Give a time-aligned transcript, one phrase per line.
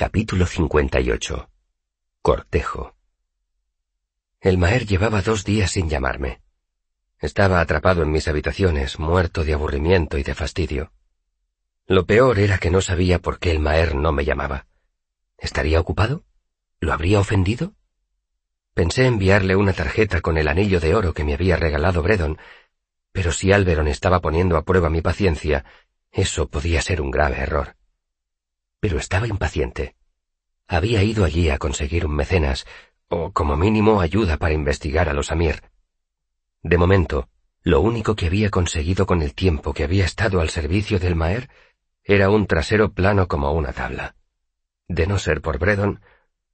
[0.00, 1.50] Capítulo 58
[2.22, 2.94] Cortejo
[4.40, 6.40] El Maer llevaba dos días sin llamarme.
[7.18, 10.92] Estaba atrapado en mis habitaciones, muerto de aburrimiento y de fastidio.
[11.88, 14.68] Lo peor era que no sabía por qué el Maer no me llamaba.
[15.36, 16.22] ¿Estaría ocupado?
[16.78, 17.74] ¿Lo habría ofendido?
[18.74, 22.38] Pensé enviarle una tarjeta con el anillo de oro que me había regalado Bredon,
[23.10, 25.64] pero si Alberon estaba poniendo a prueba mi paciencia,
[26.12, 27.77] eso podía ser un grave error
[28.80, 29.94] pero estaba impaciente.
[30.66, 32.66] Había ido allí a conseguir un mecenas,
[33.08, 35.62] o como mínimo ayuda para investigar a los Amir.
[36.62, 37.28] De momento,
[37.62, 41.48] lo único que había conseguido con el tiempo que había estado al servicio del Maer
[42.04, 44.14] era un trasero plano como una tabla.
[44.86, 46.00] De no ser por Bredon,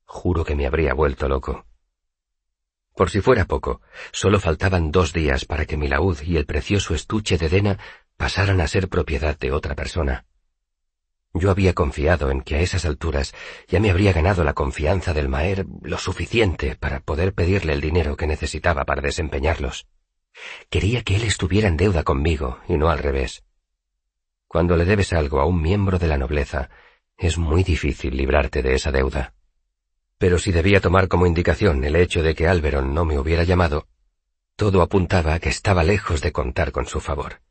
[0.05, 1.67] juro que me habría vuelto loco.
[2.95, 3.81] Por si fuera poco,
[4.13, 7.79] solo faltaban dos días para que mi laúd y el precioso estuche de Dena
[8.17, 10.27] pasaran a ser propiedad de otra persona.
[11.37, 13.35] Yo había confiado en que a esas alturas
[13.67, 18.17] ya me habría ganado la confianza del Maer lo suficiente para poder pedirle el dinero
[18.17, 19.89] que necesitaba para desempeñarlos.
[20.71, 23.45] Quería que él estuviera en deuda conmigo y no al revés.
[24.47, 26.71] Cuando le debes algo a un miembro de la nobleza,
[27.19, 29.35] es muy difícil librarte de esa deuda.
[30.19, 33.89] Pero si debía tomar como indicación el hecho de que Alberon no me hubiera llamado,
[34.55, 37.44] todo apuntaba a que estaba lejos de contar con su favor.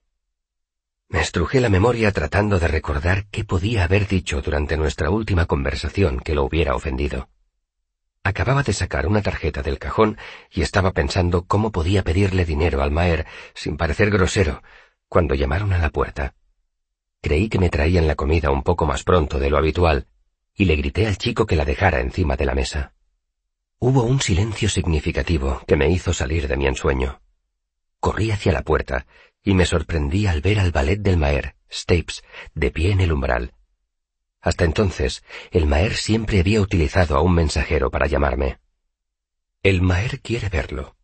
[1.14, 6.20] Me estrujé la memoria tratando de recordar qué podía haber dicho durante nuestra última conversación
[6.20, 7.30] que lo hubiera ofendido.
[8.24, 10.18] Acababa de sacar una tarjeta del cajón
[10.50, 14.64] y estaba pensando cómo podía pedirle dinero al Maer sin parecer grosero
[15.08, 16.34] cuando llamaron a la puerta.
[17.22, 20.08] Creí que me traían la comida un poco más pronto de lo habitual
[20.56, 22.96] y le grité al chico que la dejara encima de la mesa.
[23.78, 27.22] Hubo un silencio significativo que me hizo salir de mi ensueño.
[28.00, 29.06] Corrí hacia la puerta
[29.44, 33.54] y me sorprendí al ver al ballet del Maer, Stapes, de pie en el umbral.
[34.42, 38.60] Hasta entonces, el Maer siempre había utilizado a un mensajero para llamarme.
[39.62, 40.96] El Maer quiere verlo,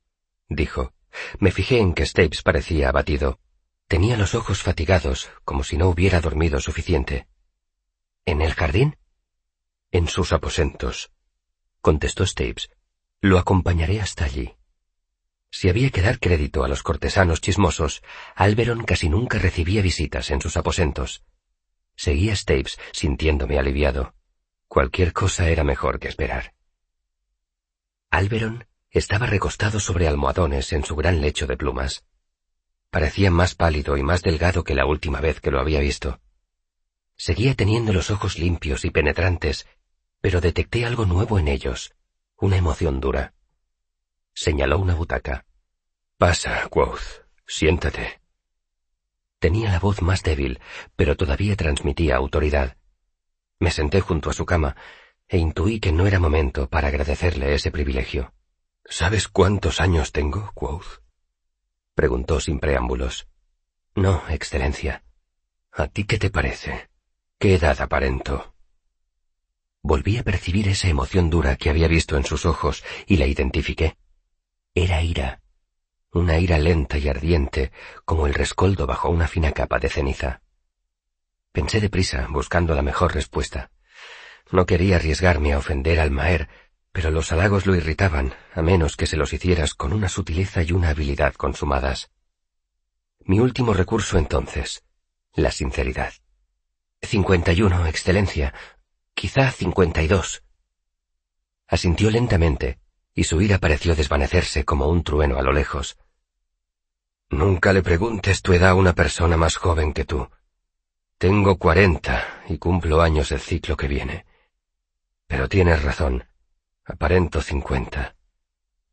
[0.47, 0.93] dijo.
[1.39, 3.39] Me fijé en que Stapes parecía abatido.
[3.87, 7.27] Tenía los ojos fatigados, como si no hubiera dormido suficiente.
[8.25, 8.97] ¿En el jardín?
[9.91, 11.11] En sus aposentos,
[11.81, 12.69] contestó Stapes.
[13.21, 14.53] Lo acompañaré hasta allí.
[15.51, 18.03] Si había que dar crédito a los cortesanos chismosos,
[18.35, 21.23] Alberon casi nunca recibía visitas en sus aposentos.
[21.95, 24.13] Seguía Stapes sintiéndome aliviado.
[24.67, 26.53] Cualquier cosa era mejor que esperar.
[28.11, 32.05] Alberon estaba recostado sobre almohadones en su gran lecho de plumas.
[32.89, 36.19] Parecía más pálido y más delgado que la última vez que lo había visto.
[37.15, 39.67] Seguía teniendo los ojos limpios y penetrantes,
[40.21, 41.93] pero detecté algo nuevo en ellos,
[42.37, 43.33] una emoción dura.
[44.39, 45.43] Señaló una butaca.
[46.17, 47.25] Pasa, Quoth.
[47.45, 48.21] Siéntate.
[49.37, 50.61] Tenía la voz más débil,
[50.95, 52.77] pero todavía transmitía autoridad.
[53.59, 54.77] Me senté junto a su cama
[55.27, 58.33] e intuí que no era momento para agradecerle ese privilegio.
[58.85, 61.03] ¿Sabes cuántos años tengo, Quoth?
[61.93, 63.27] preguntó sin preámbulos.
[63.93, 65.03] No, Excelencia.
[65.73, 66.89] ¿A ti qué te parece?
[67.39, 68.55] ¿Qué edad aparento?
[69.81, 73.97] Volví a percibir esa emoción dura que había visto en sus ojos y la identifiqué.
[74.81, 75.41] Era ira,
[76.13, 77.73] una ira lenta y ardiente
[78.05, 80.41] como el rescoldo bajo una fina capa de ceniza.
[81.51, 83.71] Pensé deprisa, buscando la mejor respuesta.
[84.51, 86.47] No quería arriesgarme a ofender al Maer,
[86.93, 90.71] pero los halagos lo irritaban, a menos que se los hicieras con una sutileza y
[90.71, 92.09] una habilidad consumadas.
[93.19, 94.85] Mi último recurso entonces,
[95.33, 96.13] la sinceridad.
[97.01, 98.53] Cincuenta y uno, Excelencia.
[99.13, 100.41] Quizá cincuenta y dos.
[101.67, 102.79] Asintió lentamente,
[103.13, 105.97] y su ira pareció desvanecerse como un trueno a lo lejos.
[107.29, 110.29] Nunca le preguntes tu edad a una persona más joven que tú.
[111.17, 114.25] Tengo cuarenta y cumplo años el ciclo que viene.
[115.27, 116.25] Pero tienes razón.
[116.85, 118.15] Aparento cincuenta.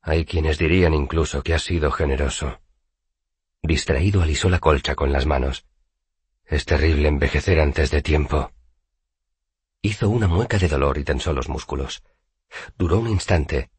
[0.02, 2.60] Hay quienes dirían incluso que has sido generoso.
[3.62, 5.66] Distraído alisó la colcha con las manos.
[6.44, 8.52] Es terrible envejecer antes de tiempo.
[9.82, 12.02] Hizo una mueca de dolor y tensó los músculos.
[12.76, 13.70] Duró un instante,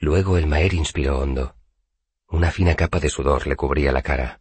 [0.00, 1.54] Luego el Maer inspiró hondo.
[2.28, 4.40] Una fina capa de sudor le cubría la cara.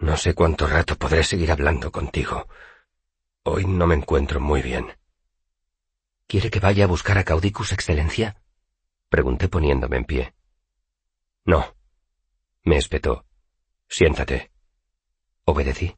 [0.00, 2.48] No sé cuánto rato podré seguir hablando contigo.
[3.44, 4.88] Hoy no me encuentro muy bien.
[6.26, 8.42] ¿Quiere que vaya a buscar a Caudicus, Excelencia?
[9.08, 10.34] Pregunté poniéndome en pie.
[11.44, 11.76] No.
[12.64, 13.24] Me espetó.
[13.88, 14.50] Siéntate.
[15.44, 15.96] Obedecí.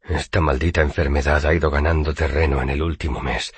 [0.00, 3.52] Esta maldita enfermedad ha ido ganando terreno en el último mes,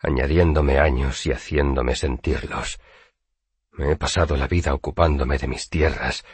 [0.00, 2.80] añadiéndome años y haciéndome sentirlos.
[3.72, 6.24] Me he pasado la vida ocupándome de mis tierras,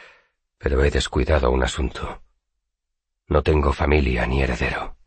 [0.57, 2.21] pero he descuidado un asunto.
[3.27, 4.97] No tengo familia ni heredero.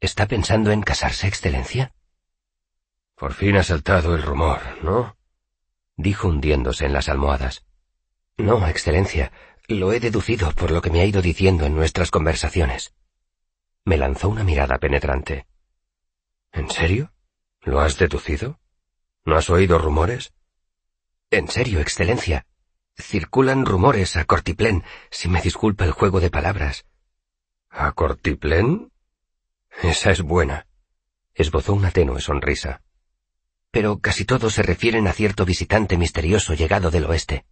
[0.00, 1.94] ¿Está pensando en casarse, Excelencia?
[3.14, 5.16] Por fin ha saltado el rumor, ¿no?
[5.96, 7.64] dijo hundiéndose en las almohadas.
[8.36, 9.30] No, Excelencia,
[9.68, 12.94] lo he deducido por lo que me ha ido diciendo en nuestras conversaciones.
[13.84, 15.46] Me lanzó una mirada penetrante.
[16.50, 17.12] ¿En serio?
[17.60, 18.58] ¿Lo has deducido?
[19.24, 20.32] ¿No has oído rumores?
[21.32, 22.46] En serio, Excelencia.
[22.96, 26.84] Circulan rumores a Cortiplén, si me disculpa el juego de palabras.
[27.70, 28.92] ¿A Cortiplén?
[29.82, 30.68] Esa es buena.
[31.34, 32.82] Esbozó una tenue sonrisa
[33.72, 37.46] pero casi todos se refieren a cierto visitante misterioso llegado del oeste.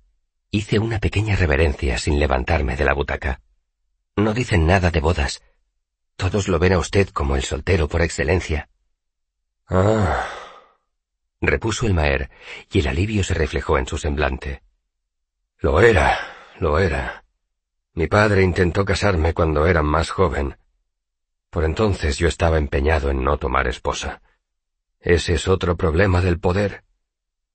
[0.50, 3.40] Hice una pequeña reverencia sin levantarme de la butaca.
[4.16, 5.42] No dicen nada de bodas.
[6.16, 8.68] Todos lo ven a usted como el soltero por excelencia.
[9.66, 10.39] Ah.
[11.40, 12.30] Repuso el Maer,
[12.70, 14.62] y el alivio se reflejó en su semblante.
[15.58, 16.18] Lo era,
[16.58, 17.24] lo era.
[17.94, 20.56] Mi padre intentó casarme cuando era más joven.
[21.50, 24.22] Por entonces yo estaba empeñado en no tomar esposa.
[25.00, 26.84] Ese es otro problema del poder.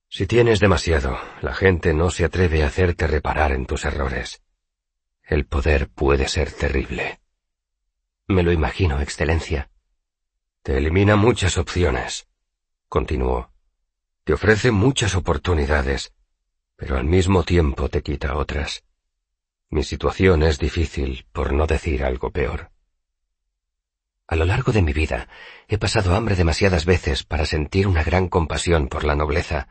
[0.09, 4.41] Si tienes demasiado, la gente no se atreve a hacerte reparar en tus errores.
[5.23, 7.19] El poder puede ser terrible.
[8.27, 9.69] Me lo imagino, Excelencia.
[10.61, 12.27] Te elimina muchas opciones,
[12.89, 13.54] continuó.
[14.25, 16.11] Te ofrece muchas oportunidades,
[16.75, 18.83] pero al mismo tiempo te quita otras.
[19.69, 22.71] Mi situación es difícil, por no decir algo peor.
[24.27, 25.29] A lo largo de mi vida
[25.67, 29.67] he pasado hambre demasiadas veces para sentir una gran compasión por la nobleza,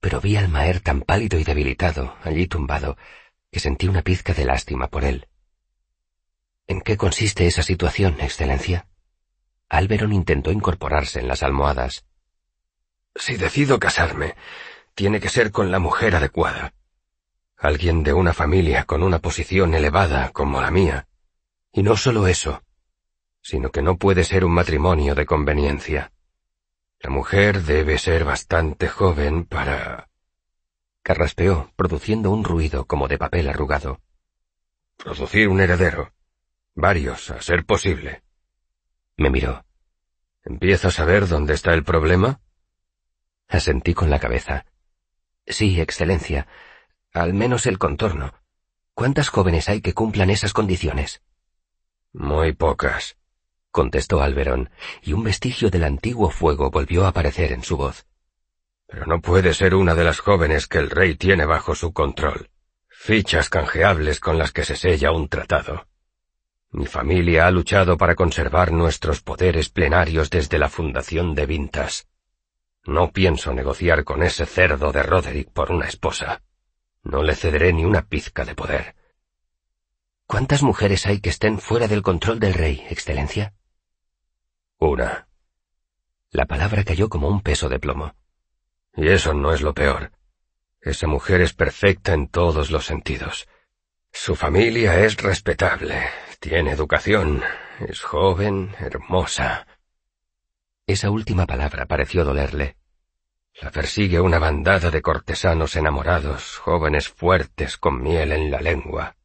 [0.00, 2.96] pero vi al Maer tan pálido y debilitado, allí tumbado,
[3.52, 5.28] que sentí una pizca de lástima por él.
[6.66, 8.88] ¿En qué consiste esa situación, Excelencia?
[9.68, 12.06] Alberon intentó incorporarse en las almohadas.
[13.18, 14.36] Si decido casarme,
[14.94, 16.74] tiene que ser con la mujer adecuada.
[17.56, 21.08] Alguien de una familia con una posición elevada como la mía.
[21.72, 22.62] Y no solo eso,
[23.42, 26.12] sino que no puede ser un matrimonio de conveniencia.
[27.00, 30.08] La mujer debe ser bastante joven para...
[31.02, 34.00] Carraspeó, produciendo un ruido como de papel arrugado.
[34.96, 36.12] Producir un heredero.
[36.74, 38.22] Varios, a ser posible.
[39.16, 39.64] Me miró.
[40.44, 42.40] ¿Empiezas a ver dónde está el problema?
[43.48, 44.66] Asentí con la cabeza.
[45.46, 46.46] Sí, Excelencia.
[47.12, 48.34] Al menos el contorno.
[48.94, 51.22] ¿Cuántas jóvenes hay que cumplan esas condiciones?
[52.12, 53.16] Muy pocas
[53.76, 54.70] contestó Alberón,
[55.02, 58.06] y un vestigio del antiguo fuego volvió a aparecer en su voz.
[58.86, 62.48] Pero no puede ser una de las jóvenes que el rey tiene bajo su control.
[62.88, 65.88] Fichas canjeables con las que se sella un tratado.
[66.70, 72.06] Mi familia ha luchado para conservar nuestros poderes plenarios desde la fundación de Vintas.
[72.86, 76.42] No pienso negociar con ese cerdo de Roderick por una esposa.
[77.02, 78.94] No le cederé ni una pizca de poder.
[80.26, 83.54] ¿Cuántas mujeres hay que estén fuera del control del rey, Excelencia?
[84.78, 85.28] Una.
[86.30, 88.14] La palabra cayó como un peso de plomo.
[88.94, 90.12] Y eso no es lo peor.
[90.80, 93.48] Esa mujer es perfecta en todos los sentidos.
[94.12, 96.08] Su familia es respetable,
[96.40, 97.42] tiene educación,
[97.80, 99.66] es joven, hermosa.
[100.86, 102.75] Esa última palabra pareció dolerle.
[103.60, 109.16] La persigue una bandada de cortesanos enamorados, jóvenes fuertes con miel en la lengua.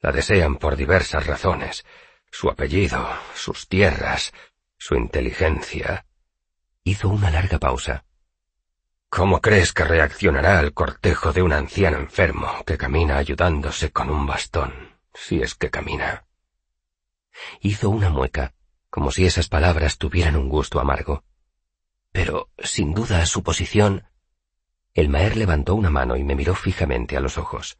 [0.00, 1.84] La desean por diversas razones,
[2.32, 4.32] su apellido, sus tierras,
[4.76, 6.04] su inteligencia.
[6.82, 8.04] Hizo una larga pausa.
[9.08, 14.26] ¿Cómo crees que reaccionará al cortejo de un anciano enfermo que camina ayudándose con un
[14.26, 16.26] bastón, si es que camina?
[17.60, 18.52] Hizo una mueca,
[18.90, 21.22] como si esas palabras tuvieran un gusto amargo.
[22.14, 24.06] Pero, sin duda, su posición...
[24.92, 27.76] El Maer levantó una mano y me miró fijamente a los ojos.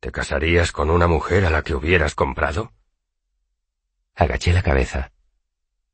[0.00, 2.72] ¿Te casarías con una mujer a la que hubieras comprado?
[4.16, 5.12] Agaché la cabeza.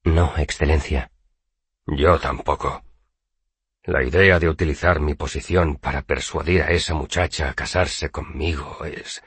[0.04, 1.12] No, Excelencia.
[1.87, 2.82] Yo tampoco.
[3.82, 9.23] La idea de utilizar mi posición para persuadir a esa muchacha a casarse conmigo es...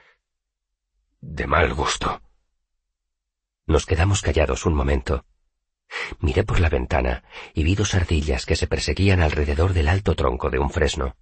[1.19, 2.19] de mal gusto.
[3.67, 5.23] Nos quedamos callados un momento.
[6.19, 10.49] Miré por la ventana y vi dos ardillas que se perseguían alrededor del alto tronco
[10.49, 11.15] de un fresno.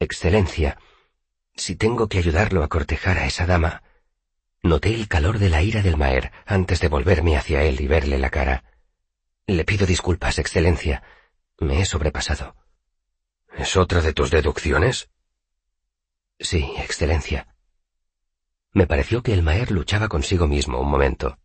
[0.00, 0.78] Excelencia,
[1.54, 3.82] si tengo que ayudarlo a cortejar a esa dama,
[4.62, 8.18] Noté el calor de la ira del Maer antes de volverme hacia él y verle
[8.18, 8.64] la cara.
[9.46, 11.02] Le pido disculpas, Excelencia.
[11.58, 12.56] Me he sobrepasado.
[13.56, 15.10] ¿Es otra de tus deducciones?
[16.40, 17.54] Sí, Excelencia.
[18.72, 21.38] Me pareció que el Maer luchaba consigo mismo un momento.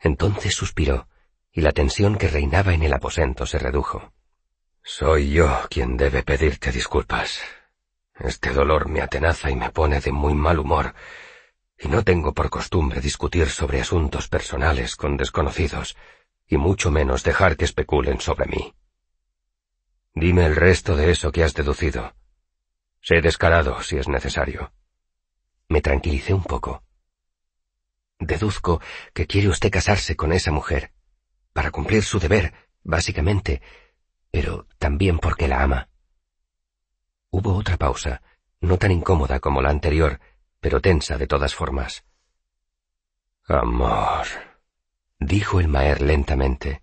[0.00, 1.08] Entonces suspiró,
[1.52, 4.12] y la tensión que reinaba en el aposento se redujo.
[4.82, 7.40] Soy yo quien debe pedirte disculpas.
[8.14, 10.94] Este dolor me atenaza y me pone de muy mal humor,
[11.78, 15.96] y no tengo por costumbre discutir sobre asuntos personales con desconocidos,
[16.46, 18.74] y mucho menos dejar que especulen sobre mí.
[20.14, 22.14] Dime el resto de eso que has deducido.
[23.00, 24.72] Sé descarado si es necesario.
[25.68, 26.82] Me tranquilicé un poco.
[28.18, 28.80] Deduzco
[29.14, 30.92] que quiere usted casarse con esa mujer,
[31.52, 33.62] para cumplir su deber, básicamente,
[34.30, 35.88] pero también porque la ama.
[37.30, 38.22] Hubo otra pausa,
[38.60, 40.20] no tan incómoda como la anterior,
[40.60, 42.04] pero tensa de todas formas.
[43.46, 44.26] Amor,
[45.18, 46.82] dijo el Maer lentamente.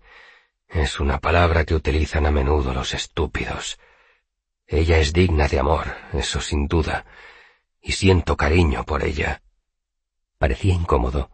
[0.68, 3.78] Es una palabra que utilizan a menudo los estúpidos.
[4.66, 7.04] Ella es digna de amor, eso sin duda,
[7.80, 9.42] y siento cariño por ella.
[10.38, 11.30] Parecía incómodo.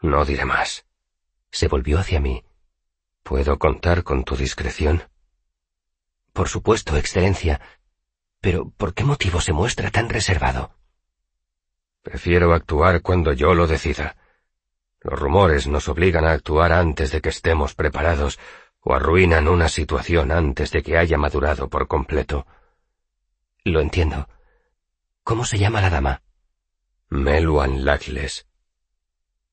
[0.00, 0.86] No diré más.
[1.50, 2.44] Se volvió hacia mí.
[3.22, 5.02] ¿Puedo contar con tu discreción?
[6.32, 7.60] Por supuesto, Excelencia.
[8.40, 10.74] Pero ¿por qué motivo se muestra tan reservado?
[12.02, 14.16] Prefiero actuar cuando yo lo decida.
[15.00, 18.38] Los rumores nos obligan a actuar antes de que estemos preparados
[18.80, 22.46] o arruinan una situación antes de que haya madurado por completo.
[23.64, 24.28] Lo entiendo.
[25.24, 26.22] ¿Cómo se llama la dama?
[27.10, 28.46] Meluan Lachles.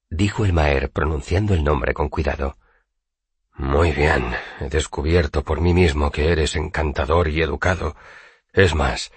[0.09, 2.57] Dijo el Maer pronunciando el nombre con cuidado.
[3.53, 7.95] Muy bien, he descubierto por mí mismo que eres encantador y educado.
[8.51, 9.13] Es más,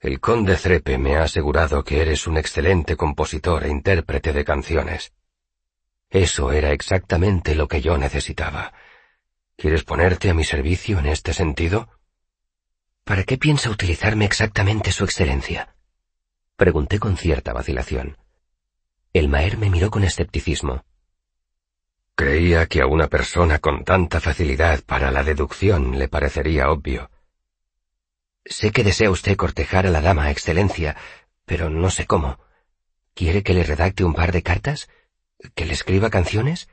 [0.00, 5.12] el conde Trepe me ha asegurado que eres un excelente compositor e intérprete de canciones.
[6.10, 8.72] Eso era exactamente lo que yo necesitaba.
[9.56, 11.88] ¿Quieres ponerte a mi servicio en este sentido?
[13.04, 15.75] ¿Para qué piensa utilizarme exactamente su excelencia?
[16.56, 18.16] Pregunté con cierta vacilación.
[19.12, 20.86] El Maer me miró con escepticismo.
[22.14, 27.10] Creía que a una persona con tanta facilidad para la deducción le parecería obvio.
[28.46, 30.96] Sé que desea usted cortejar a la dama, excelencia,
[31.44, 32.38] pero no sé cómo.
[33.12, 34.88] ¿Quiere que le redacte un par de cartas?
[35.54, 36.70] ¿Que le escriba canciones?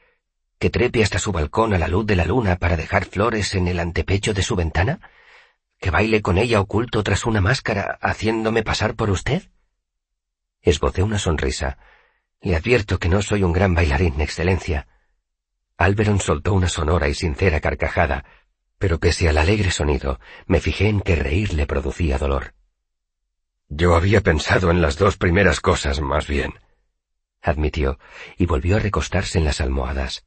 [0.59, 3.67] ¿Que trepe hasta su balcón a la luz de la luna para dejar flores en
[3.67, 5.01] el antepecho de su ventana?
[5.81, 9.49] ¿Que baile con ella oculto tras una máscara, haciéndome pasar por usted?
[10.63, 11.77] Esbocé una sonrisa.
[12.41, 14.87] Le advierto que no soy un gran bailarín, excelencia.
[15.77, 18.25] Alberon soltó una sonora y sincera carcajada,
[18.79, 22.55] pero pese al alegre sonido, me fijé en que reír le producía dolor.
[23.69, 26.55] Yo había pensado en las dos primeras cosas más bien
[27.43, 27.99] admitió,
[28.37, 30.25] y volvió a recostarse en las almohadas.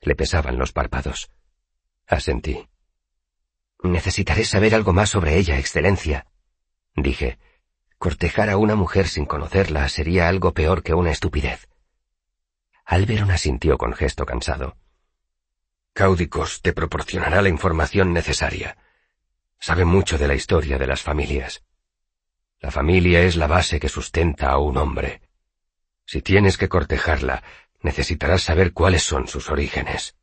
[0.00, 1.30] Le pesaban los párpados.
[2.06, 2.68] Asentí.
[3.82, 6.26] Necesitaré saber algo más sobre ella, Excelencia.
[6.94, 7.38] Dije.
[7.98, 11.68] Cortejar a una mujer sin conocerla sería algo peor que una estupidez.
[12.84, 14.76] Alberon asintió con gesto cansado.
[15.94, 18.78] Cáudicos te proporcionará la información necesaria.
[19.58, 21.64] Sabe mucho de la historia de las familias.
[22.60, 25.22] La familia es la base que sustenta a un hombre.
[26.06, 27.42] Si tienes que cortejarla,
[27.82, 30.16] necesitarás saber cuáles son sus orígenes.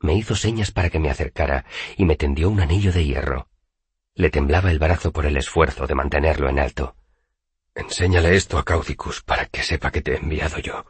[0.00, 1.64] Me hizo señas para que me acercara
[1.96, 3.51] y me tendió un anillo de hierro.
[4.14, 6.96] Le temblaba el brazo por el esfuerzo de mantenerlo en alto.
[7.74, 10.84] Enséñale esto a Caudicus para que sepa que te he enviado yo.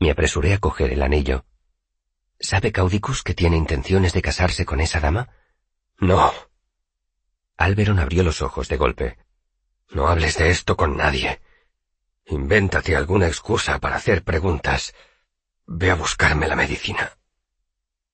[0.00, 1.44] Me apresuré a coger el anillo.
[2.40, 5.28] ¿Sabe Caudicus que tiene intenciones de casarse con esa dama?
[5.98, 6.32] No.
[7.56, 9.18] Alberon abrió los ojos de golpe.
[9.90, 11.40] No hables de esto con nadie.
[12.26, 14.94] Invéntate alguna excusa para hacer preguntas.
[15.66, 17.18] Ve a buscarme la medicina.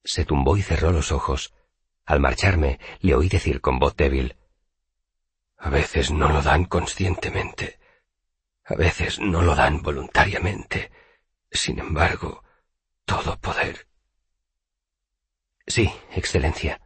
[0.04, 1.54] Se tumbó y cerró los ojos.
[2.06, 4.36] Al marcharme, le oí decir con voz débil.
[5.58, 7.80] A veces no lo dan conscientemente.
[8.64, 10.92] A veces no lo dan voluntariamente.
[11.50, 12.44] Sin embargo,
[13.04, 13.88] todo poder.
[15.66, 16.80] Sí, Excelencia,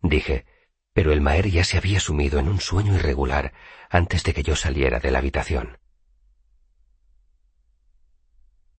[0.00, 0.44] dije,
[0.92, 3.54] pero el Maer ya se había sumido en un sueño irregular
[3.88, 5.78] antes de que yo saliera de la habitación.